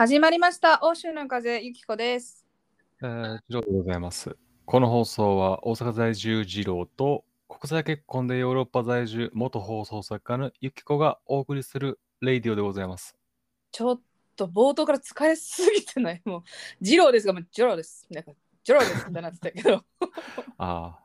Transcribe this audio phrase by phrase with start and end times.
[0.00, 0.80] 始まりました。
[0.82, 2.46] 欧州の風ゆきこです。
[3.02, 4.34] えー、次郎でございます。
[4.64, 13.14] この放送は大阪在住次郎と国際結婚でヨーロッパ在住元放送作家のゆきこがお送りするレイディオでございます。
[13.72, 14.00] ちょっ
[14.36, 16.22] と冒頭から疲れすぎてない。
[16.24, 16.42] もう、
[16.80, 18.06] ジローですが、もうジローです。
[18.08, 18.32] なんか、
[18.64, 19.84] ジローですってなってたけど。
[20.56, 20.98] ああ、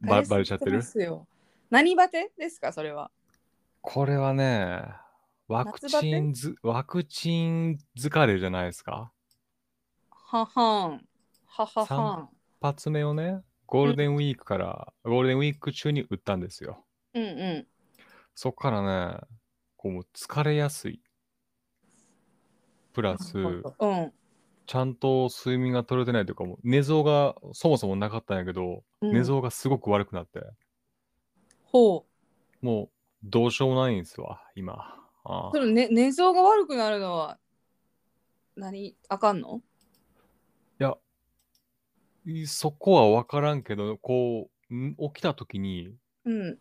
[0.00, 0.78] ばバレちゃってる？
[0.78, 1.28] ますよ
[1.70, 3.12] 何バテですか、それは？
[3.82, 4.82] これはね、
[5.52, 9.12] ワクチンず、ワクチン疲れじゃないですか？
[10.10, 11.06] ははん。
[11.46, 12.28] はははん。
[12.62, 16.86] 一発目をね、ゴールデンウィークから、ゴールデンウィーク中に打ったんですよ。
[17.12, 17.26] うんう
[17.58, 17.66] ん。
[18.34, 19.18] そっからね、
[19.76, 21.02] こうもう疲れやすい。
[22.94, 24.12] プラス、うん。
[24.66, 30.40] ちゃんと睡眠が取れてないというか、もう寝相がそもそもなかったんやけど、うん寝相がすごく悪くなって、
[31.72, 32.06] ほ
[32.62, 32.90] もう
[33.24, 35.01] どうしようもないんですわ、今。
[35.24, 35.56] あう。
[35.56, 37.38] その、ね、寝相が悪くなるのは、
[38.56, 39.62] 何あかんの？
[40.80, 40.96] いや、
[42.24, 46.58] いそこは分からんけど、こう、ん起きた時にうん。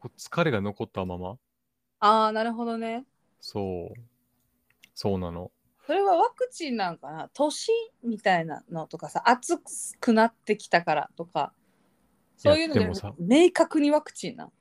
[0.00, 1.38] こう疲れが残ったまま、
[2.00, 3.06] ああ、なるほどね。
[3.40, 4.00] そう、
[4.94, 5.50] そうなの。
[5.86, 7.28] それはワクチンなんかな？
[7.34, 7.70] 年
[8.02, 9.58] みたいなのとかさ暑
[10.00, 11.52] くなってきたからとか
[12.38, 14.52] そういうのでいやでもさ明確にワクチンなん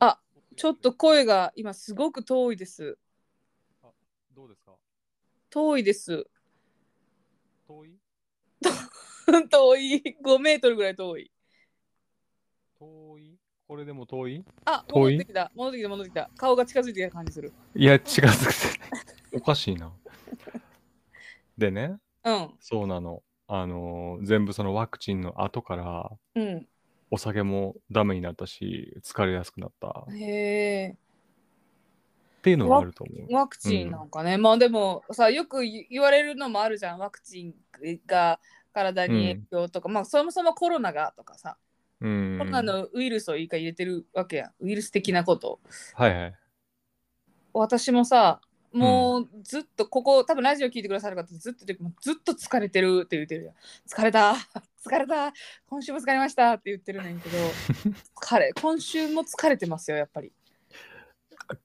[0.00, 0.18] あ
[0.58, 2.98] ちょっと声が今すごく遠いです。
[3.84, 3.86] あ
[4.34, 4.72] どうですか？
[5.50, 6.26] 遠いです。
[7.68, 7.96] 遠い？
[9.50, 10.16] 遠い。
[10.20, 11.30] 5メートルぐらい遠い。
[12.80, 13.38] 遠い？
[13.68, 14.44] これでも遠い？
[14.64, 15.12] あ遠い？
[15.12, 15.52] 戻ってきた。
[15.54, 16.30] 戻ってきた戻ってきた。
[16.36, 17.52] 顔が近づいてきた感じする。
[17.76, 19.36] いや、違づくて。
[19.38, 19.92] おかしいな。
[21.56, 22.50] でね、うん。
[22.58, 23.22] そうなの。
[23.46, 26.68] あのー全部そのワクチンの後から、うん
[27.10, 29.88] お酒もダメになったし、疲れやすくなった。
[30.10, 30.96] っへえ。
[32.42, 33.34] ていうのがあると思う。
[33.34, 36.98] ワクチンなんかね、まあでもさよく言言われるのもあるじゃん。
[36.98, 37.54] ワクチン
[38.06, 38.40] が
[38.72, 41.56] 体に影響とか、まあそもそもコロナがとかさ、
[42.00, 42.36] うん。
[42.38, 44.52] コロナのウイルスをいいか入れてるわけやん。
[44.60, 45.60] ウイルス的なこと。
[45.94, 46.34] はいはい。
[47.52, 48.40] 私もさ
[48.72, 53.54] もうずっとここ多分ラジオ聞いてくださる方ずっと言ってずっと疲れてるって言ってるやん。
[53.88, 54.36] 疲れた
[54.88, 55.32] 疲れた。
[55.68, 56.54] 今週も疲れました。
[56.54, 57.38] って言ってるねんけど。
[58.20, 60.32] 疲れ今週も疲れてますよやっぱり。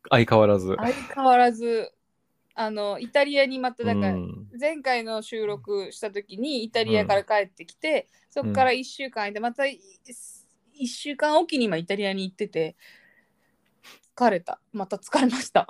[0.09, 0.75] 相変わらず。
[0.75, 1.91] 相変わらず。
[2.55, 4.47] あのイタリアにまただから、うん。
[4.59, 9.77] 前回の収録した時にイタリアから帰ってきて、そこから1週間いてまた1
[10.85, 12.75] 週間おきに今イタリアに行ってて
[14.15, 14.59] 疲れた。
[14.71, 15.67] また疲れました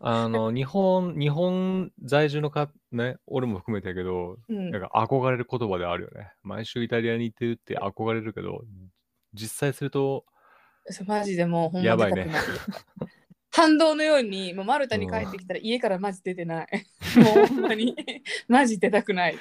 [0.00, 4.70] あの、日本、日本在住のか、ね、俺も含めてやけど、うん。
[4.70, 6.32] なんか憧れる言葉であるよね。
[6.42, 8.62] 毎週イタリアに行ってるって憧れるけど、
[9.34, 10.24] 実際すると、
[10.88, 12.28] そうマジでもうほんまやばいね。
[13.50, 16.68] 反動のようにもうマルタに帰ってきたら家からマジ出てない。
[17.16, 17.96] もうほんまに。
[18.48, 19.38] マジ出たくない。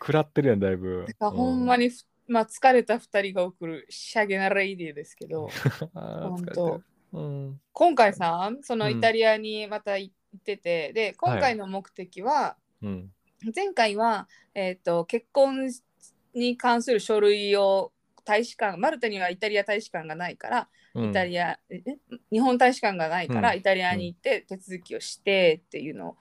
[0.00, 1.04] 食らってるやん、だいぶ。
[1.06, 1.84] だからほんまに。
[1.84, 5.48] にふ、まあ、疲れた2人が送るシャゲなレイディーですけど。
[5.94, 6.82] あー疲れ
[7.12, 7.60] うん。
[7.72, 8.98] 今回さそのうん。
[8.98, 13.10] イタリアにまた行ってて、で今回の目的は、うん。
[13.54, 15.70] 前回は、えー、と結婚
[16.34, 17.92] に関する書類を
[18.24, 21.10] 大使館マルタにはイタリア大使館がないから、うん。
[21.10, 21.82] イタリアえ
[22.30, 23.58] 日本大使館がないから、うん。
[23.58, 26.16] イタリアに行って手続きをしてっていうのを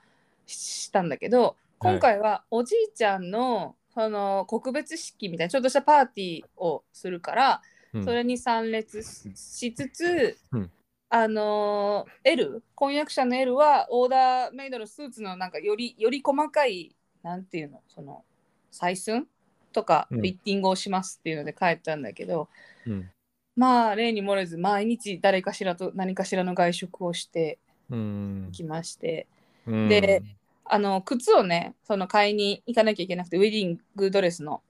[0.46, 7.62] したんだけど今回はおじいちゃんのその告別式みたいなちょっとしたパーティーをするから、
[7.94, 8.06] うん。
[8.06, 10.72] それに参列ししつつ、うん
[11.10, 18.24] あのー L 婚約者の L はオーダーメイドのスーツのなんかよりより細かいなんていうのその
[18.72, 19.28] 採寸
[19.72, 22.50] とかうんフィッティングをしますっていうので帰ったんだけど、
[22.86, 23.10] うん。
[23.56, 28.52] まあ例に漏れず毎日誰かしらと何かしらの外食をしてうん。
[28.52, 29.28] きまして
[29.66, 30.24] うんで、
[30.66, 34.62] あの靴をねその買いに行かなきゃいけなくてウェディングドレスの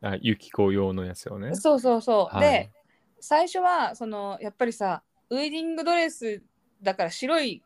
[0.00, 1.54] あ、ユキコ用のやつよね。
[1.54, 2.70] そうそうそう、はいで
[3.20, 6.42] 最初はそのやっぱりさウェディングドレス
[6.82, 7.62] だから白い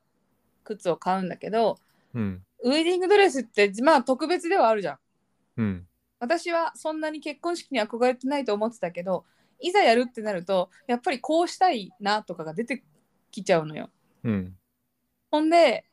[0.64, 1.78] 靴を買うんだけど
[2.14, 2.42] うん。
[2.64, 4.98] ウェディングドレスってまあ特別ではあるじゃん
[5.58, 5.86] うん。
[6.18, 9.24] 私はそんなに結婚式に憧れてないと思ってたけど
[9.60, 12.82] いざやるってなるとやっぱりこうしたいなとかが出て
[13.30, 13.90] きちゃうのよ
[14.24, 14.56] うん。
[15.30, 15.84] ほんで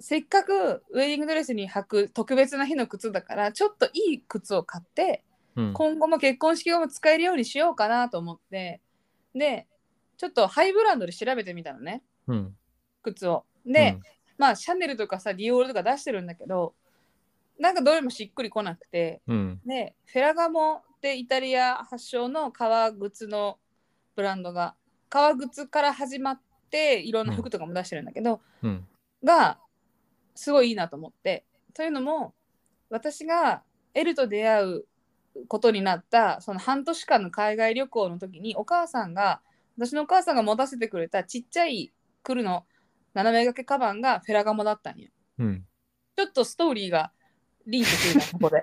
[0.00, 5.24] せっかくウェディングドレスに履く特別な日の靴だからちょっといい靴を買って
[5.56, 5.72] うん。
[5.72, 8.80] 今後も結婚式後も使えるようにしようかなと思って
[9.34, 9.66] で
[10.18, 12.56] ちょっとハイブランドで調べてみたのねうん。
[13.02, 13.98] 靴をで、
[14.36, 16.74] まあシャネルとかさディオールとか出してるんだけど
[17.58, 19.60] なんかどれもしっくりこなくてうん。
[19.64, 23.58] でフェラガモってイタリア発祥の革靴の
[24.16, 24.74] ブランドが
[25.08, 28.86] 革靴から始まっていろんな服とかも出してるんだけど、うん。
[29.22, 29.58] が
[30.34, 31.44] すごいいいなと思って
[31.74, 32.34] というのも
[32.90, 33.62] 私が
[33.94, 34.84] エルと出会う
[35.46, 39.40] ことになったその半年間の海外旅行の時にお母さんが
[39.78, 41.92] 私のお母さんが持たせてくれたちっちゃい
[42.22, 42.66] クルの
[43.14, 45.08] 斜め掛けカバンがフェラガモだったんよ。
[45.38, 45.64] うん。
[46.16, 47.12] ちょっとストーリーが
[47.66, 48.60] リンクするな ここで。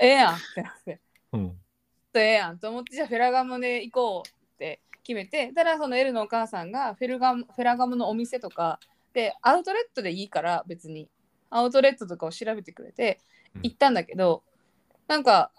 [0.00, 1.00] ええやんってなって。
[1.32, 1.50] うん。
[1.50, 1.54] ちょっ
[2.12, 8.80] とええやんと思ってじゃあフェラガモで行こうって決めてただそのエルのお母さんがフェルガムフェラガムのお店とか
[9.12, 11.08] でアウトレットでいいから別に
[11.50, 13.20] アウトレットとかを調べてくれて
[13.54, 14.42] うん行ったんだけど、
[15.08, 15.50] なんか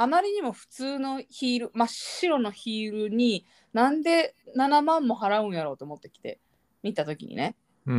[0.00, 3.44] あまりにも普通のヒール真っ白のヒールに
[3.74, 6.40] なんで7万も払うんやろうと思ってきて
[6.82, 7.54] 見た時にね。
[7.86, 7.92] で、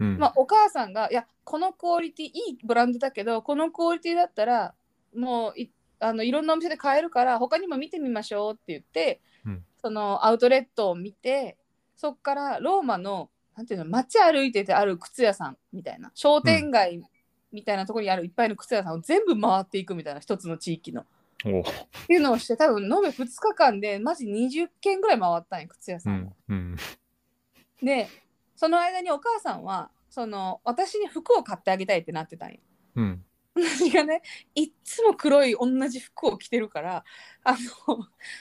[0.00, 4.74] うん、まあ、お母さんがいやこのクオリティいいブランドだけどこのクオリティだったら
[5.14, 9.64] もういあのいろんなお店で買えるから他にも見てみましょうって言って、うん。
[9.80, 11.56] そのアウトレットを見て
[11.94, 17.00] そっからローマのなんていうの街歩いててある靴屋さんみたいな商店街
[17.54, 21.02] みたいなところにあるいっぱいの靴屋さんを全部回っていくみたいな一つの地域の。
[21.02, 21.44] っ
[22.06, 26.16] ていうのをして多分延べ2日間でマジ20軒ぐらい回ったんや靴屋うさんを。
[26.16, 26.34] ん。
[26.48, 26.76] うん。
[27.82, 28.08] で
[28.56, 32.58] その間にお母さんはその私に服を買ってあげたいってなってたんよ。
[32.96, 33.24] うん。
[33.54, 34.22] 私がね
[34.54, 37.04] いっつも黒い同じ服を着てるから
[37.44, 37.52] あ
[37.88, 37.98] の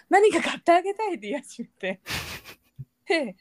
[0.10, 2.02] 何か買ってあげたいって言い始めて
[3.06, 3.36] で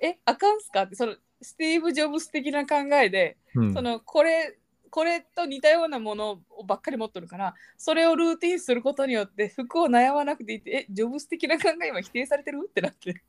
[0.00, 3.74] えあかんすかってそのスティーブ・ジョブス的な考えで、うん。
[3.74, 4.58] そのこれ
[4.90, 12.66] これと似たようなものばっかり持ってるからそれをルーティンすることによって服を悩まなくていいってえジョブス的な考えは否定されてる？
[12.68, 13.22] ってなって。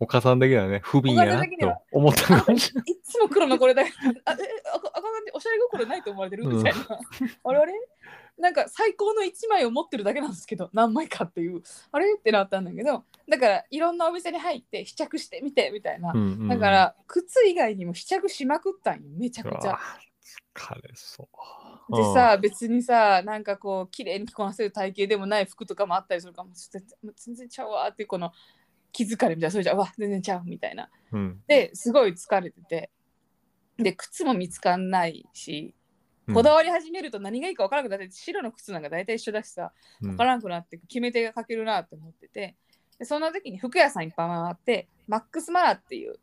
[0.00, 1.48] お母さん的にはね、不憫やなと
[1.92, 2.90] 思ったかもしれない。
[2.90, 4.36] いっつも黒のこれだけあえ
[4.74, 5.02] ああかん
[5.32, 6.48] おしゃれ心ないと思われてる？
[6.48, 6.80] みたいな、
[7.44, 7.72] あれあれ？
[8.36, 11.62] なんか最高の1枚を持ってるだけなんですけど何枚かっていう。
[11.92, 12.14] あれ？
[12.18, 16.48] ってなったんだけどだからいろんなお店に入って試着してみてみたいな、うんうんうん。
[16.48, 19.78] だから靴以外にも試着しまくったんよめちゃくちゃ
[20.54, 20.76] うわ。
[20.76, 21.28] 疲れそ
[21.88, 21.96] う。
[21.96, 26.54] でさ別にさなんかこう綺麗に着こなせる体型でもない服とかもあったりするからも
[27.16, 28.32] 全然ちゃうわーっていうこの
[28.92, 31.40] 気づかれみたいなそれじゃうわ全然ちゃうみたいなうん。
[31.46, 32.90] ですごい疲れてて
[33.76, 35.74] で靴も見つかんないし
[36.26, 42.56] うんこだわり始めると何がいいか分からなくなって白の靴なんか大体一緒だしさうん分からなくなって決め手が欠けるなって思ってて
[42.98, 46.20] でそんな時に服屋さんいっぱい回ってマックスマラっていう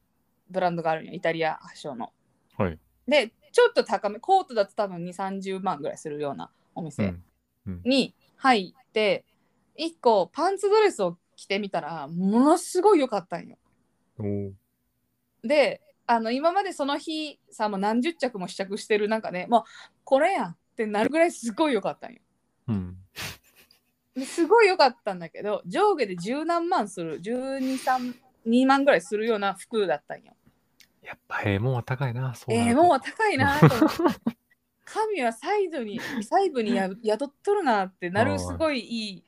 [0.49, 2.13] ブランドがあるんよイタリア発祥の。
[2.57, 2.79] はい。
[3.07, 7.23] でちょっと高めコートだと多分2 3 0万ぐらいするようなおう店ん。
[7.65, 7.81] うん。
[7.83, 9.25] に入って、
[9.79, 13.57] 1個パンツドレスを着てみたらものすごい良かったんよ。
[15.41, 19.63] であの今までその日さもう何十着も試着してる中でもう
[20.03, 22.19] これやんってなるぐらいすごい良かったんよ。
[22.67, 22.95] うん。
[24.13, 30.33] ですごい良かったんだけど上下で十何万する123万ぐらいするような服だったんよ。
[31.07, 32.35] やっぱええもんは高いな。
[32.35, 34.37] そうなえー、るともう高いなと思って。
[34.83, 39.25] 神はサイドに細部にや宿っとるなってなるすごいいい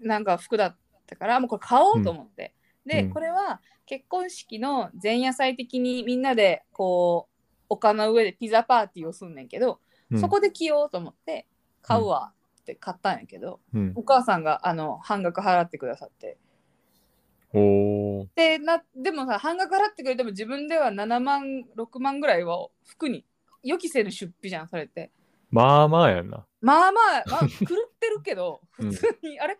[0.00, 2.54] なんか服だったからもうこれ買おうと思って、
[2.84, 3.10] で、うん。
[3.10, 9.80] これは結婚式の前夜祭的にみんなでこう丘の上でピザパーティーをすんねんけど、
[10.10, 10.20] うん。
[10.20, 11.46] そこで着ようと思って
[11.82, 13.92] 買うわって買ったんやけど、うん。
[13.96, 16.38] お母さんがあの半額払ってくださって
[18.34, 23.24] でなでもさ半額払ってくれても自分では7万6万ぐらいは服に
[23.62, 25.10] 予期せぬ出費じゃんそれって。
[25.50, 26.44] まあまあやんな。
[26.60, 29.58] まあまあ、まあ、 狂ってるけどうん普通に、あれ？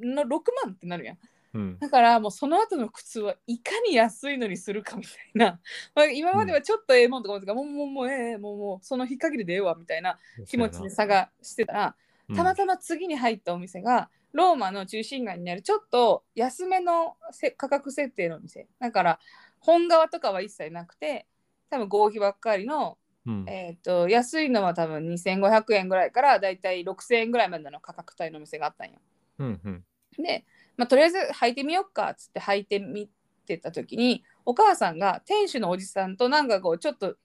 [0.00, 0.28] の6
[0.64, 1.18] 万ってなるやん。
[1.54, 1.78] うん。
[1.78, 5.60] だからもうその後の靴はいかに安いのにするかみたいな、
[5.94, 7.54] まあ、今まではちょっとええもんとか思ってた。
[7.54, 11.96] から、もうもうもうええもうもうその日限りでええわみたいな気持ちで探してたら
[12.28, 12.36] うん。
[12.36, 18.66] たまたま次に入ったお店がローマの中心街にあるちょっと安めのせ価格設定のお店。
[18.78, 19.18] だから
[19.60, 21.26] 本革とかは一切なくて
[21.70, 23.44] 多分合皮ばっかりの、うん。
[23.48, 28.94] えー、と安いのは多分2500円ぐらいからだいたい6000円ぐらいまでの価格帯のお店があったんよ。
[29.38, 29.84] うんうん。
[30.22, 30.44] で、
[30.76, 33.10] まあ、とりあえず履いてみよっかっつって履いてみ
[33.46, 37.16] てた時にお母さんが店主のおじさんとなんかこうちょっと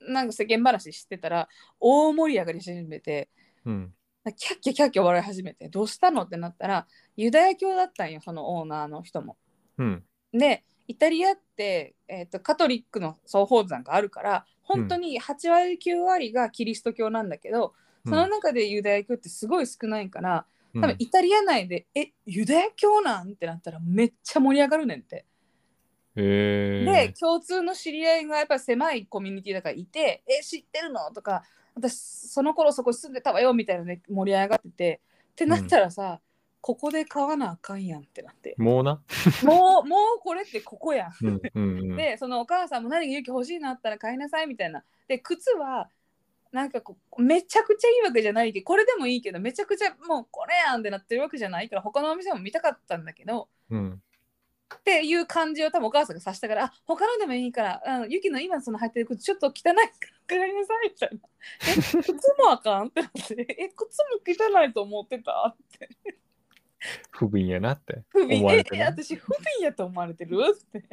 [0.00, 1.48] なんか世間話してたら
[1.80, 3.28] 大盛り上がりし始めて
[3.64, 3.94] うん
[4.32, 6.22] キャッキャキャッキャ笑い始めてどうしたの？
[6.22, 9.36] ってなったらユダヤ教だったんよそのオーナーの人も。
[9.78, 10.02] うん
[10.32, 25.24] でイタリアって、えー、とカトリックの総宝山があるから本当に8割9割がキリスト教なんだけど、その中でユダヤ教ってすごい少ないからうん多分イタリア内で「えユダヤ教なん?」ってなったらめっちゃ盛り上がるねんって。
[26.16, 31.42] えで共通の知り合いがやっぱり狭いコミュニティだからいて「え知ってるの?」とか
[31.74, 35.00] 「私その頃そこ住んでたわよ」みたいなね盛り上がってて
[35.32, 36.20] ってなったらさ、
[36.60, 39.02] ここで買わなあかんやんってなってもうな？
[39.42, 41.96] もうもうこれってここやんうんうんうん。
[41.96, 45.90] でそのお母さんも何か勇気欲しいなあったら買いなさいみたいなで靴は
[46.52, 54.02] なんかこうめちゃくちゃいいわけじゃないけどこれでもいいけどめちゃくちゃもうこれやんってなってるわけじゃないから他のお店も見たかったんだけどうん。
[54.76, 59.76] っていう感じを多分お母さんがさしたからあ他のでもいいからあのユキの今その履いてる靴ちょっと汚いから
[60.26, 61.28] 買いなさいみたいな。
[61.68, 63.56] え靴もあかんってなって。
[63.58, 65.88] え靴も汚いと思ってたって。
[67.10, 68.02] 不憫やなって。
[68.08, 68.84] 不思われてね。
[68.84, 70.84] 私不憫やと思われてるって。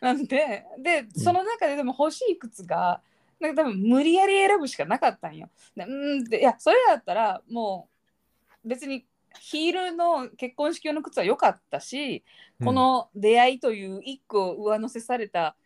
[0.00, 3.00] なんででその中ででも欲しい靴が
[3.40, 5.48] なんか多分無理やり選ぶしかなかったんよ。
[5.76, 5.88] でう
[6.20, 7.88] んでいやそれだったらも
[8.64, 9.06] う別に
[9.40, 12.24] ヒールの結婚式用の靴は良かったし、
[12.64, 15.56] この出会いという一個上乗せされた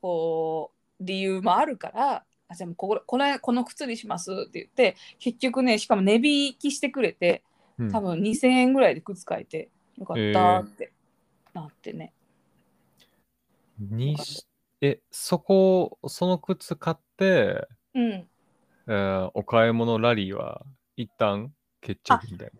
[0.00, 7.42] こう理由もあるからあじゃあもうこここれこの靴にしますって言って結局ねしかも値引きしてくれて
[7.78, 10.92] うん、多分2000円ぐらいで靴買えてよかったって
[11.52, 12.12] なってね。
[13.78, 14.46] にし
[14.80, 20.62] え、そこ、その靴買って、うん、えーお買い物ラリーは
[20.96, 22.50] 一旦決着みたい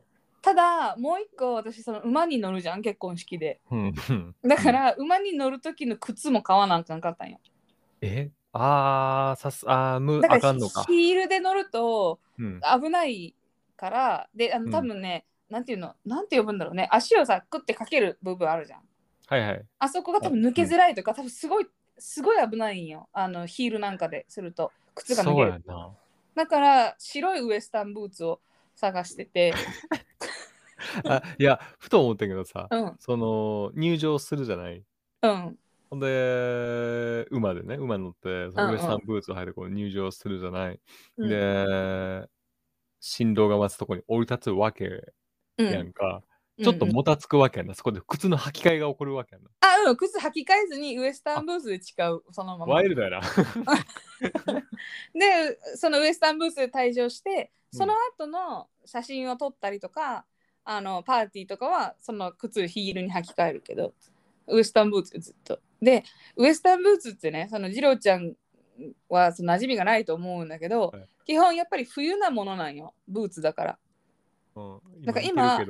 [0.46, 3.60] ただもう一個私その馬に乗るじゃん結婚式で。
[3.68, 3.76] な。
[3.76, 7.40] うんうんだから馬に乗る時の靴も買わなあかんかったんよ。
[8.00, 8.30] え？
[8.52, 10.84] あー、さす、あー、む、だからあかんのか。
[10.84, 12.60] ヒールで乗るとうん。
[12.80, 13.34] 危ない
[13.76, 15.96] からであうんの多分ね、なんていうの？
[16.04, 18.82] なんて呼ぶんだろうね足をさクッてかける部分あるじゃん。
[19.26, 19.64] はいはい。
[19.80, 21.66] あそこが多分抜けづらいとか、多分すごい
[21.98, 25.48] すごい危ないんよあのヒールなんかですると靴が抜そう。
[25.48, 25.90] やな。
[26.36, 28.40] だから白いウエスタンブーツを
[28.76, 29.54] 探してて、
[31.04, 32.98] あいや、ふと思ったけどさ、うん。
[32.98, 34.86] その、入場するじゃない？
[35.22, 35.58] うん。
[35.90, 40.80] ほんで、馬でね、馬乗って、そのウエスタンブーツを履いてこう入場するじゃない？
[41.18, 41.28] うん。
[41.28, 42.28] で、
[43.00, 45.14] 新郎が待つとこに降り立つわけ
[45.58, 45.68] うん。
[45.68, 46.24] やんか。
[46.62, 47.74] ちょっとうんうんもたつくわけやんな。
[47.74, 49.50] そこで靴の履き替えが起こるわけやんな。
[49.60, 49.96] あうん。
[49.96, 52.22] 靴履き替えずにウエスタンブーツで誓う。
[52.32, 52.74] そのまま。
[52.74, 53.20] ワイルドやな。
[55.14, 57.78] でそのウエスタンブーツで退場してうん。
[57.78, 60.24] その後の写真を撮ったりとか、
[60.64, 63.94] あのパーティーとかはその靴ヒールに履き替えるけど
[64.48, 65.60] ウエスタンブーツでずっと。
[65.80, 66.04] で
[66.36, 68.32] ウエスタンブーツってねその次郎ちゃん
[69.08, 71.08] はその馴染みがないと思うんだけど、はい。
[71.26, 72.94] 基本やっぱり冬なものなんよ。
[73.06, 73.78] ブーツだから。
[74.56, 75.60] うん、なんか今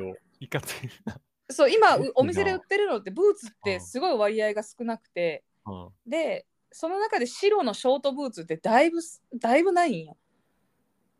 [0.40, 1.20] いかつ いな。
[1.48, 3.54] そう今お店で売ってるのってブーツっうん。
[3.62, 5.44] てすごい割合が少なくて。
[5.66, 5.90] うん。
[6.06, 8.98] でその中で白のショートブーツってだいぶ
[9.36, 10.16] だいぶないんよ。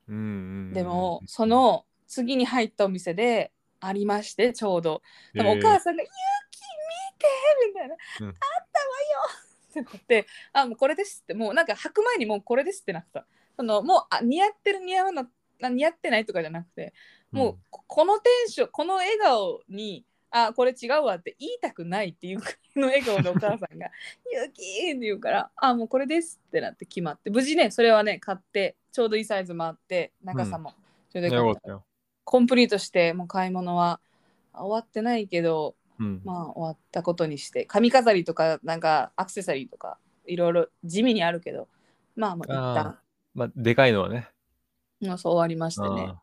[0.08, 0.24] うんうんう
[0.70, 5.02] んでもそ、の次に入ったお店でありましてちょうど。
[5.32, 6.10] でもお母さんが「ゆう
[6.50, 7.26] き見て!」
[7.68, 8.86] みたいな「うんあったわ
[9.24, 9.40] よ!
[9.70, 11.34] 」ってなって「あもうこれです」って。
[11.34, 13.26] もうなんか履く前にもうこれですってなってた。
[13.56, 16.92] そのもうあ似合ってる似合わなな似合ってないとかじゃなくて
[17.32, 23.90] もうここのテンションこの笑顔にあこれ違うわって言いたくないっていうくらいの笑顔でお母さんが
[24.32, 30.74] 「ゆうき!」って言うから「あもうこれです」ってなって決まって無事ねそれはね買ってちょうどいいサイズもあって長さも
[31.10, 31.84] ちょうどうん、よかっよかったたよ。
[32.24, 34.00] コンプリートしてもう買い物は
[34.52, 36.20] 終わってないけどうん。
[36.24, 41.68] まあ終わったことにして髪飾りとかなんかアクセサリーとかいろいろ地味にあるけど
[42.14, 42.98] まあもう一旦
[43.34, 44.28] まあ、でかいのはね。
[45.02, 46.22] そう終わりましてねあ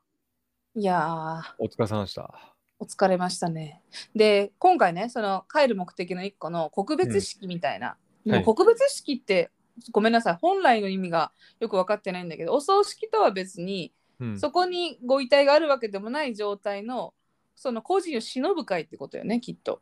[0.75, 2.34] いやお疲れ様でした。
[2.80, 3.82] お疲れましたね。
[4.15, 9.51] で今回ねその帰る目的の一個の告別式みたいな、でも告別式って
[9.92, 10.38] ごめんなさい。
[10.42, 17.15] 本来の意味がよく分かってないんだけどお葬式とは別にうん、そこにご遺体があるわけでもない状態の
[17.56, 19.82] その個人を忍ぶ会ってことよねきっと。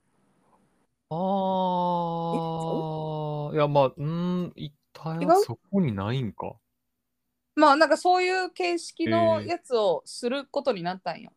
[1.10, 1.16] あ
[3.52, 5.32] あ、いや、まあ、うーん、一体違う？
[5.44, 6.54] そこにないんか。
[7.56, 11.32] まあなんかそういう形式のやつをすることになったんよ。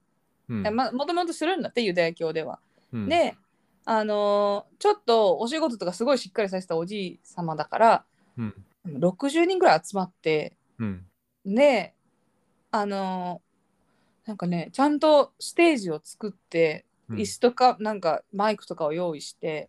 [0.48, 0.66] うん。
[0.66, 2.60] えまもともとするんだってユダヤ教では。
[2.92, 3.36] うん、で
[3.84, 8.04] あのーちょっとお仕事とかすごいしっかりさせたおじい様だから
[8.36, 8.54] うん、
[8.84, 11.06] 60人ぐらい集まってうん、
[11.44, 11.94] で
[12.70, 17.16] あのーなんかねちゃんとステージを作ってうん。
[17.16, 19.68] 椅子とかなんかマイクとかを用意して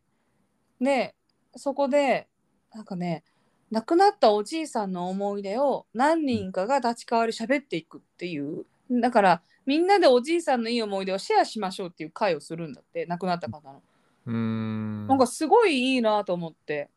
[0.79, 1.15] で
[1.55, 2.27] そこで
[2.73, 3.23] なんかね
[3.71, 8.65] 亡くなったおじいさんの思い出を何人かが立ち代わり喋っていくっていう。
[8.89, 13.81] だからみんなでおじいさんのいい思い出をシェアしましょうっていう会をするんだって亡くなった方の。
[14.27, 15.07] うーん。
[15.07, 16.89] なんかすごいいいなと思って。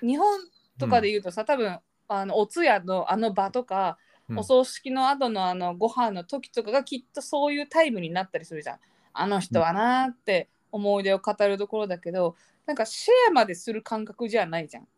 [0.00, 0.40] 日本
[0.78, 3.98] とかで言うとさ、多分あのお通夜のあの場とか、
[4.28, 4.38] うん。
[4.38, 8.78] お葬式の後のあのご飯の時とかがきっとそういうタイムになったりするじゃん。
[9.12, 12.34] あの人はなーって思い出を語るところだけど
[12.66, 14.88] なんかシェアまでする感覚じゃないじゃん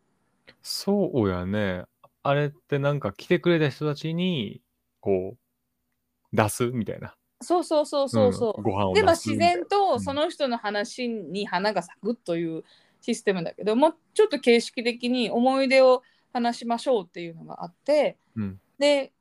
[0.62, 1.84] そうやね。
[2.22, 4.62] あれってなんか来てくれた人たちに、
[5.00, 7.14] こう、出すみたいな。
[7.42, 8.60] そうそうそうそうそう。
[8.60, 12.64] んご飯を出すみたいな然とうんその人の話に花が咲くという
[13.00, 19.12] システムだけどもうちょっと形式的に思い出を話しましょうっていうのがあってうんで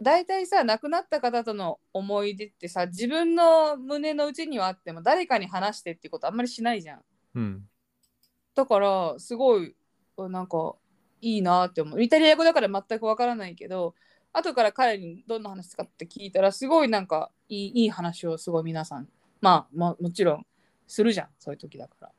[0.00, 7.00] 大体さ亡くなった方との思い出ってさ自分の胸の内にはあっても誰かに話してっていうことあんまりしないじゃん。
[7.34, 7.62] うん
[8.54, 9.76] だからすごい
[10.28, 10.74] なんか
[11.20, 12.02] いいなって思う。
[12.02, 13.94] イタリア語だから全くわからないけど
[14.32, 19.08] 後から彼にどんな話かって聞いたらすごいなんかいいいい話をすごい皆さん
[19.40, 20.46] まあ、まあ、もちろん
[20.86, 22.12] するじゃんそういう時だから。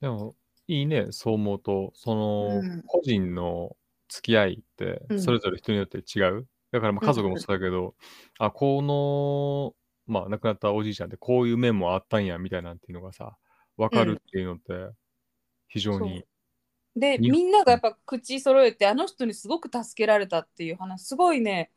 [0.00, 0.34] でも
[0.66, 3.76] いいねそう思うとその、個人の
[4.08, 7.94] 付き合いってそれぞれ人によって違う、だからまあ家族もそうだけど、
[8.38, 9.74] あこの
[10.06, 13.36] まあ亡くなったおじいちゃんってこういう面もあったんやみたいなんていうのがさ
[13.76, 14.94] 分かるっていうのって
[15.68, 16.24] 非常に、
[16.96, 21.70] でみんながやっぱ口揃えてあの人にすごく助けられたっていう話すごいね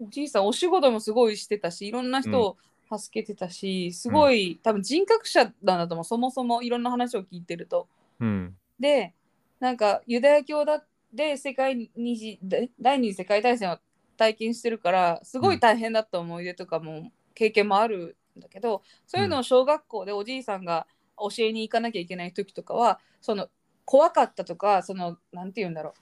[0.00, 2.56] おじいさんお仕事もすごいしてたしいろんな人を
[2.98, 7.88] 助けてたし、すごい多分人格者なんだと思うそもそもいろんな話を聞いてると。
[8.20, 8.56] うん。
[8.78, 9.14] で
[9.60, 13.78] なんかユダヤ教だで世界二次で第二次世界大戦を
[14.16, 20.86] 体験してるからすごい大変だった思い出とかも経験もあるんだけど、そういうのを小学校でおじいさんが
[21.18, 23.48] 教えに行かなきゃいけない時とかはその
[23.84, 25.92] 怖かったとかそのなんて言うんだろう。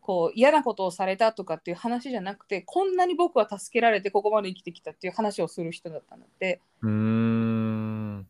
[0.00, 6.60] こう嫌なことをされたとかっていう話じゃなくてこんなに僕は助けられてここまで生きてきたっていう話をする人だったんだって。
[6.82, 8.26] うーん。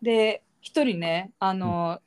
[0.00, 2.00] で一人ねあの、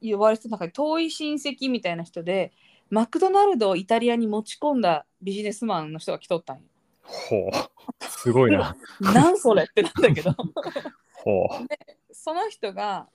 [0.00, 2.52] 呼ばれてた中で遠い親戚みたいな人で
[2.90, 6.62] マクドナルドをイタリアに持ち込んだビジネスマンの人が来とったんよ。
[7.02, 8.04] ほう。
[8.04, 8.76] すごいな。
[9.00, 10.32] なんそれってなんだけど。
[11.12, 11.48] ほ
[12.10, 13.08] その人が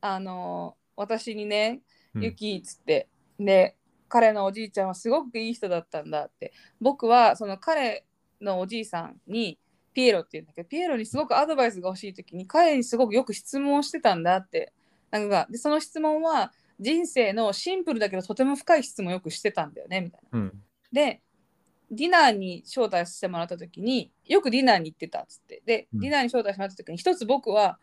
[0.00, 1.80] あの私にね
[2.14, 2.24] 「う、うん。
[2.24, 3.08] ユキ」っつって、
[3.38, 3.76] で
[4.08, 6.52] 彼のおじいちゃんはすごくいい人だったんだって。
[6.80, 8.04] 僕はその彼
[8.40, 9.58] のおじいさんに
[9.94, 14.72] ピエロっていうんだけどピエロにすごくアドバイスが欲しい時に彼にすごくよく質問をしてたんだって。
[15.10, 20.38] なんかでその質問は人生のシンプルだけどとても深い質問をよくしてたんだよねみたいな。
[20.38, 20.62] うん。
[20.92, 21.20] で
[21.90, 25.62] ディナーに招待してもらった時によくディナーに行ってたっつって。
[25.66, 26.00] で、うん。
[26.00, 27.78] ディナーに招待してもらった時に一つ僕は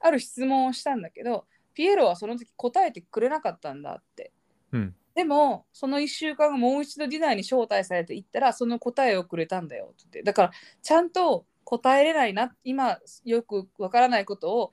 [0.00, 4.32] ある質問をしたんだけどピエロはその時答えてくれなかったんだって。
[4.72, 4.94] うん。
[5.14, 10.22] でもその1週間後もう一度ディナーに招待されて行ったらその答えをくれたんだよって。
[10.22, 10.50] だから
[10.82, 14.72] ちゃんと答えれないな今よくわからないことを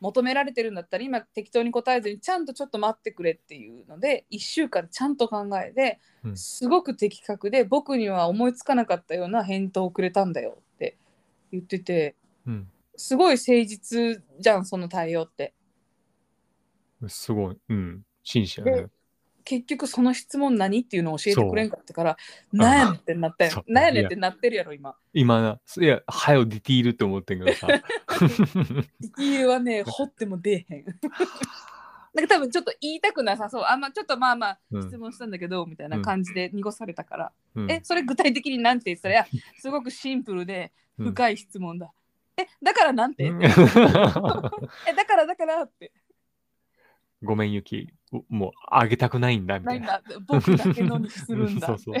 [0.00, 6.36] 求められてるんだったら今適当に答えずにちゃんとちょっと待ってくれっていうので1週間ちゃんと考えてうん。
[6.36, 10.96] すごく的確で僕には思いつかなかったような返答をくれたんだよって
[11.52, 12.14] 言ってて
[12.46, 12.70] うん。
[12.96, 15.54] すごい誠実じゃんその対応って。
[17.08, 18.86] すごい、うん、真摯やね。
[19.44, 22.16] 結局その質問何っていうのを教えてくれんかったから
[22.52, 23.64] うなんやねんってなったよ。
[23.66, 24.94] なんやねんってなってるやろ今。
[25.12, 27.66] 今な、いや、はよディティールって思ってんけどさ。
[29.18, 30.84] 理由はね掘っても出えへん。
[32.12, 33.64] なんか多分ちょっと言いたくなさそう。
[33.66, 37.32] あんまちょっとまあまあうん質問したんだけど、みたいな感じで濁されたから。
[37.54, 39.26] うんえ、それ具体的になんて言ってたら、いや、
[39.58, 41.92] すごくシンプルでうん深い質問だ。
[42.36, 43.54] え、だからなんて、うんえ、だ
[45.04, 45.92] からだからって。
[47.22, 47.92] ごめん、ゆき。
[48.12, 49.86] おもう、あげたくないんだ、みたな。
[49.86, 50.20] ないんだ。
[50.26, 51.66] 僕だけのにするんだ。
[51.68, 51.94] そうそう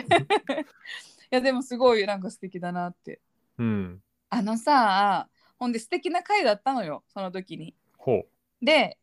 [1.30, 3.20] や、でもすごいなんか素敵だなって。
[3.58, 4.02] うん。
[4.30, 5.28] あのさ、
[5.58, 7.74] ほんで素敵な回だったのよ、その時に。
[7.98, 8.26] ほ
[8.62, 8.98] で、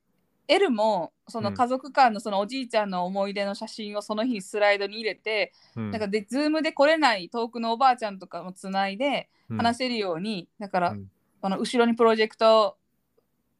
[0.47, 5.81] エルもそのうん家族間のそのおじいちゃんの思い出の写真をその日にスライドに入れて、う。
[5.81, 12.77] うんなんかで、ズームで来れない遠くのおばあちゃんとかもつないでうん話せるように、だから、うんこの後ろにプロジェクト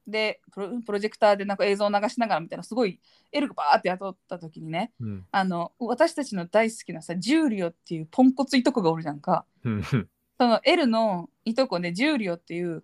[0.08, 3.00] でプロ、プロジェクターでなんか映像を流しながらみたいな、すごい
[3.32, 5.26] エルがバーって雇った時にね、うん。
[5.32, 9.46] あの私たちの大好きなさ、ジューリオっていうポンコツいとこがおるじゃんか。
[9.64, 9.84] うん。
[9.84, 10.00] そ
[10.40, 12.84] の L のいとこでジューリオっていう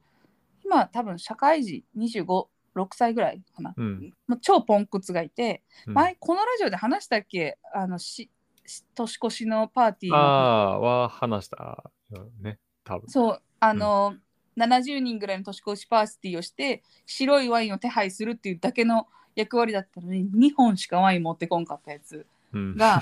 [0.66, 2.48] 今多分社会人256
[2.94, 4.14] 歳ぐらいかな、うん。
[4.28, 5.94] もう超ポンコツがいて、うん。
[5.94, 7.58] 前このラジオで話したっけ？
[7.74, 8.30] あのし
[8.66, 13.10] し年越しのパーティーあのあ、は話したよね、多分。
[13.10, 14.16] そうあの、
[14.58, 23.02] 70人ぐらいの年越しパーティーをして白いワインを手配するっていうだけの役割だったのに2本しかワイン持ってこんかったやつうんがや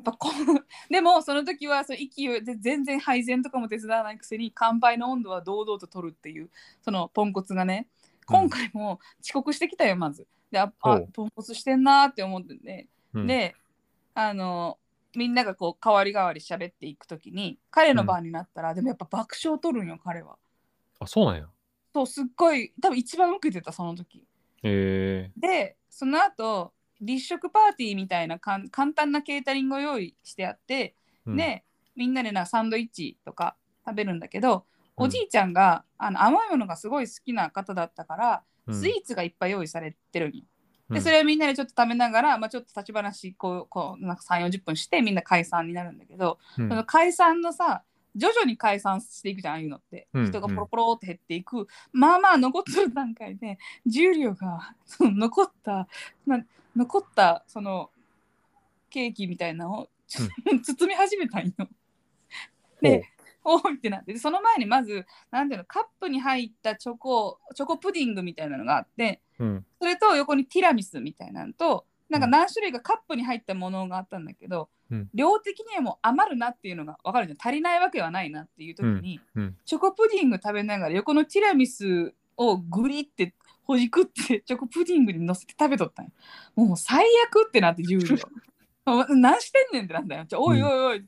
[0.00, 6.48] っぱこう でもその時はそう勢いで全然配膳とかも手伝わないくせに乾杯の温度は堂々と取るっていう
[6.82, 7.88] そのポンコツがね
[8.26, 10.26] 今回も遅刻してきたよまず。
[10.50, 13.56] でああポンコツしてんなーって思ってね、うん、で
[14.14, 14.78] あの
[15.16, 20.36] みんながこう代わり代わり喋っていく時に彼の番になったら、でもやっぱ爆笑を取るんよ彼は。
[21.04, 21.46] あ、そうなんや。
[21.94, 24.24] そうすっごい多分一番受けてたその時。
[24.62, 31.64] えでその後立食パーティーみたいなかん簡単なケータリングを用意してあって、ーうん、で
[31.94, 34.64] みんなでなサンドイッチとか食べるんだけど
[34.96, 40.44] おじいちゃんが、あの甘いものがすごい好きな方だったから、うんスイーツがいっぱい用意されてるんよ。
[40.88, 47.82] うんでそれをみんなでちょっと食べながら、まあ、ちょっと立ち話こうこうなんか3 4 0分してみんな解散になるんだけど、うんその解散のさ
[48.16, 55.88] 徐々に解散していくじゃんああいうのって、うん人がポロポロって減っていく、まあまあ残ってる段階で重量がその残った、
[56.26, 56.40] まあ、
[56.76, 57.90] 残ったその
[58.90, 61.52] ケーキみたいなのを、 包み始めたんよ。
[62.80, 63.10] で
[63.44, 69.66] おーいってなってでその前にまずなんていうのカップに入ったチョコチョコプディングみたいなのがあってうん。
[69.80, 72.30] それと横にティラミスみたいなのとなんかうん。
[72.30, 74.68] 何種類かカップに入ったものがあったんだけど、うん
[75.14, 77.38] 量的にはもう余るなっていうのが分かるじゃん。
[77.40, 79.56] 足りないわけはないなっていう時に、うん。
[79.64, 86.12] チョコプディング食べながら横のティラミスをグリってほじくってチョコプディングに乗せて食べとったんよ。
[86.54, 88.18] もう最悪ってなって10秒
[89.16, 90.26] 何してんねんってなんだよ。
[90.26, 90.98] ちょおいおいおい、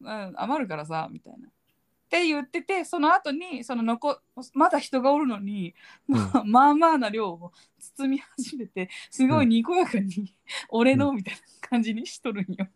[0.00, 1.48] うん、余るからさみたいな。
[1.48, 4.20] って言っててその後にその残
[4.54, 5.74] まだ人がおるのに、
[6.06, 10.32] まあまあまあな量を包み始めてすごいにこやかに、
[10.68, 12.68] 俺のみたいな感じにしとるんよ。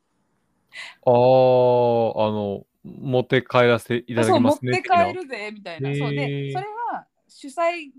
[1.05, 4.73] ああ、あの、持って帰らせていただそうきますね。
[4.73, 5.95] 持って帰るぜみたいな。
[5.95, 7.91] そうでそれは主催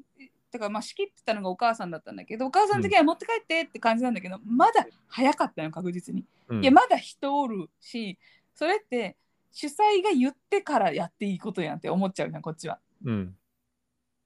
[0.51, 6.25] てかまあ仕切ってたのがお母さんだったんだけどお母さんの時は持って帰ってって感じなんだけど、まだ早かったの確実に。
[6.49, 8.17] うんいやまだ人おるし
[8.55, 9.15] それって
[9.51, 12.79] 主催が言ってからやっていいことやんって思っちゃうじゃんこっちは。
[13.05, 13.35] うん。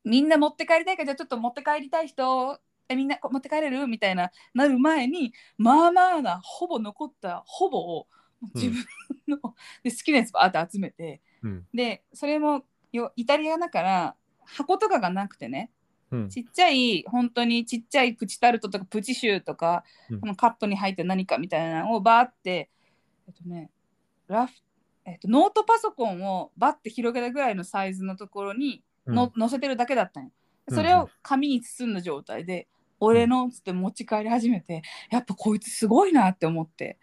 [0.03, 3.85] みんな持って帰りたいからじゃあちょっと持って帰りたい人えみんなこ持って帰れる？
[3.87, 8.07] みたいななる前にまあまあなほぼ残ったほぼを
[8.53, 8.85] 自分
[9.27, 9.37] の、
[9.83, 11.67] で好きなやつバーって集めてうん。
[11.73, 15.71] でそれもよイタリアだから箱とかがなくてね
[16.11, 16.29] うん。
[16.29, 22.69] ちっちゃい本当にちっちゃいプチタルトとかプチシューとか、うんこのカップに入って何かみたいなのをバーって
[23.27, 23.69] えっとね
[24.27, 24.53] ラフ、
[25.05, 30.31] えっと、ノートパソコンをバッて広げたぐらいのサイズのところにの、載せてるだけだったんよ。
[30.69, 32.67] それを紙に包んだ状態で、
[32.99, 36.97] 俺のっつって持ち帰り始めて、やっぱこいつすごいなって思って。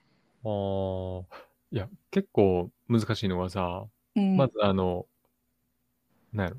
[0.45, 1.37] ああ、
[1.71, 4.37] いや、結構難しいのがさ、うん。
[4.37, 5.07] まずあの、
[6.33, 6.57] なんやろ、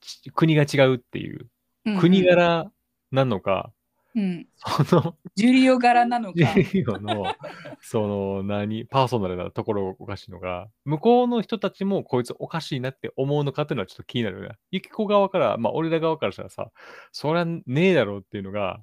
[0.00, 1.48] ち国が違うっていう、
[1.86, 2.70] うん国柄
[3.10, 3.72] なのか、
[4.14, 4.46] うん、
[4.86, 6.34] その、ジュリオ柄なのか。
[6.34, 7.34] ジオの、
[7.80, 14.56] その、何、パーソナルなところがおかしいのが、向こうの人たちもこいつおかしいなって思うのかっていうのはちょっと気になるよね。
[14.70, 16.70] ユキコ側から、まあ、俺ら側からしたらさ、
[17.12, 18.80] そりゃねえだろうっていうのが、